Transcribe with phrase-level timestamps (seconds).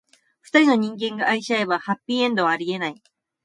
[0.41, 2.99] 二人の人間が愛し合えば、ハッピーエンドはありえない。